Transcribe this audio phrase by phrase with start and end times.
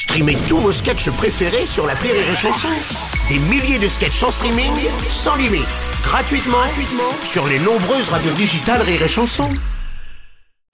[0.00, 2.68] Streamez tous vos sketchs préférés sur la Rire et Chanson.
[3.28, 4.72] Des milliers de sketchs en streaming,
[5.10, 5.60] sans limite,
[6.02, 9.50] gratuitement, gratuitement sur les nombreuses radios digitales Rire et Chanson.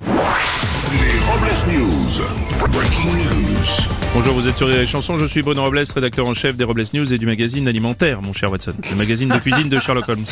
[0.00, 2.70] Les Robles News.
[2.70, 3.66] Breaking news.
[4.14, 6.84] Bonjour, vous êtes sur les chansons, je suis Bruno Robles, rédacteur en chef des Robles
[6.94, 8.74] News et du magazine alimentaire, mon cher Watson.
[8.88, 10.24] Le magazine de cuisine de Sherlock Holmes.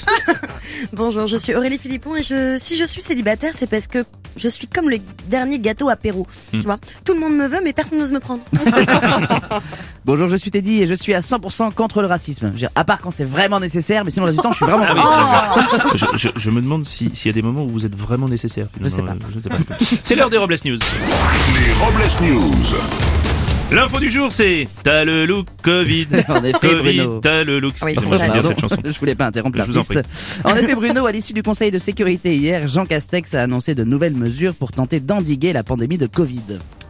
[0.92, 4.04] Bonjour, je suis Aurélie Philippon et je, si je suis célibataire, c'est parce que
[4.37, 4.98] je suis comme le
[5.29, 6.27] dernier gâteau apéro.
[6.51, 8.43] Tu vois, tout le monde me veut, mais personne n'ose me prendre.
[10.05, 12.47] Bonjour, je suis Teddy et je suis à 100% contre le racisme.
[12.48, 14.52] Je veux dire, à part quand c'est vraiment nécessaire, mais sinon le reste du temps,
[14.52, 17.42] je suis vraiment Ah oui, je, je- je me demande si- s'il y a des
[17.42, 18.66] moments où vous êtes vraiment nécessaire.
[18.80, 19.77] Je sais finalement, euh, je sais pas.
[20.02, 20.77] C'est l'heure des Robles News.
[20.77, 22.03] Les Robles
[22.34, 23.13] News.
[23.73, 26.06] L'info du jour, c'est T'as le look Covid.
[26.28, 27.20] En effet, Covid, Bruno.
[27.20, 27.74] t'as le look.
[27.82, 28.77] Oui, Excusez-moi, Pardon, cette chanson.
[28.84, 30.02] Je voulais pas interrompre Je vous en l'artiste.
[30.45, 33.82] En effet, Bruno, à l'issue du Conseil de sécurité hier, Jean Castex a annoncé de
[33.82, 36.41] nouvelles mesures pour tenter d'endiguer la pandémie de Covid.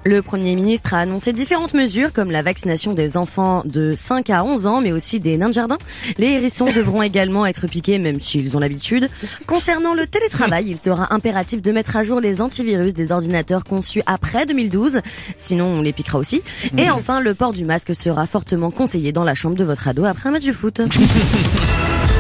[0.07, 4.45] Le Premier ministre a annoncé différentes mesures comme la vaccination des enfants de 5 à
[4.45, 5.79] 11 ans, mais aussi des nains de jardin.
[6.19, 9.09] Les hérissons devront également être piqués, même s'ils ont l'habitude.
[9.47, 14.03] Concernant le télétravail, il sera impératif de mettre à jour les antivirus des ordinateurs conçus
[14.05, 15.01] après 2012,
[15.39, 16.43] sinon on les piquera aussi.
[16.77, 20.05] Et enfin, le port du masque sera fortement conseillé dans la chambre de votre ado
[20.05, 20.81] après un match de foot.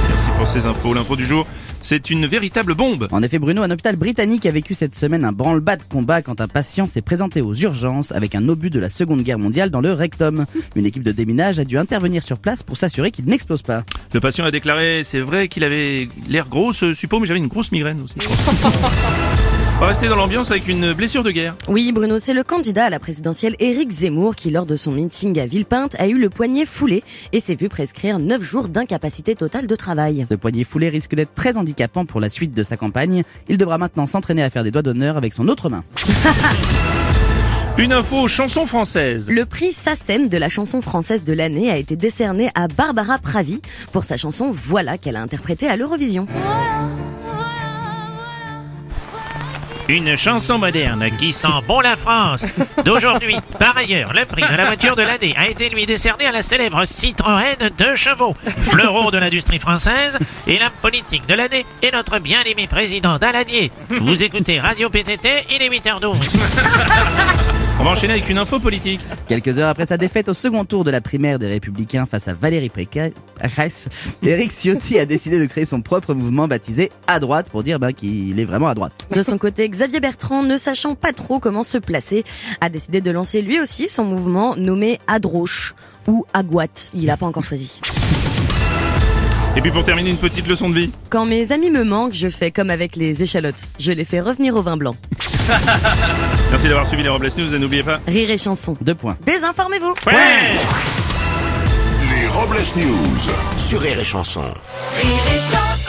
[0.09, 0.95] Merci pour ces infos.
[0.95, 1.47] L'info du jour,
[1.85, 3.09] c'est une véritable bombe.
[3.13, 6.41] En effet, Bruno, un hôpital britannique a vécu cette semaine un branle-bas de combat quand
[6.41, 9.83] un patient s'est présenté aux urgences avec un obus de la Seconde Guerre mondiale dans
[9.83, 10.47] le rectum.
[10.77, 13.85] Une équipe de déminage a dû intervenir sur place pour s'assurer qu'il n'explose pas.
[14.15, 17.49] Le patient a déclaré, c'est vrai qu'il avait l'air gros ce suppôt, mais j'avais une
[17.49, 18.15] grosse migraine aussi.
[19.77, 21.57] On va rester dans l'ambiance avec une blessure de guerre.
[21.67, 25.39] Oui, Bruno, c'est le candidat à la présidentielle Éric Zemmour qui, lors de son meeting
[25.41, 29.67] à Villepinte, a eu le poignet foulé et s'est vu prescrire 9 jours d'incapacité totale
[29.67, 30.27] de travail.
[30.29, 33.25] Ce poignet foulé risque d'être très handicapant pour la suite de sa campagne.
[33.49, 35.83] Il devra maintenant s'entraîner à faire des doigts d'honneur avec son autre main.
[37.77, 39.29] Une info chanson française.
[39.29, 43.61] Le prix SACEM de la chanson française de l'année a été décerné à Barbara Pravi
[43.93, 46.29] pour sa chanson Voilà qu'elle a interprété à l'Eurovision.
[49.89, 52.45] Une chanson moderne qui sent bon la France
[52.85, 53.37] d'aujourd'hui.
[53.59, 56.43] Par ailleurs, le prix de la voiture de l'année a été lui décerné à la
[56.43, 58.35] célèbre Citroën 2 chevaux,
[58.69, 63.71] fleuron de l'industrie française, et la politique de l'année est notre bien-aimé président Daladier.
[63.91, 67.54] Vous écoutez Radio PTT, il est 8h12.
[67.85, 69.01] On va enchaîner avec une info politique.
[69.29, 72.33] Quelques heures après sa défaite au second tour de la primaire des Républicains face à
[72.33, 73.91] Valérie Pécresse,
[74.23, 77.93] Eric Ciotti a décidé de créer son propre mouvement baptisé À droite pour dire ben,
[77.93, 79.07] qu'il est vraiment à droite.
[79.15, 82.25] De son côté, Xavier Bertrand, ne sachant pas trop comment se placer,
[82.63, 85.75] a décidé de lancer lui aussi son mouvement nommé Adroche
[86.07, 86.91] ou Aguat.
[86.95, 87.81] Il n'a pas encore choisi.
[89.57, 90.91] Et puis pour terminer, une petite leçon de vie.
[91.11, 93.63] Quand mes amis me manquent, je fais comme avec les échalotes.
[93.79, 94.97] Je les fais revenir au vin blanc.
[96.51, 98.01] Merci d'avoir suivi les Robles News et n'oubliez pas.
[98.07, 98.77] Rire et chanson.
[98.81, 99.17] Deux points.
[99.25, 99.95] Désinformez-vous.
[100.07, 100.51] Ouais
[102.17, 103.19] Les Robles News.
[103.69, 104.43] Sur Rire et Chanson.
[104.43, 105.84] Rire et chanson